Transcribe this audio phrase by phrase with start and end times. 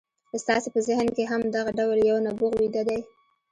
[0.43, 2.99] ستاسې په ذهن کې هم دغه ډول یو نبوغ ویده دی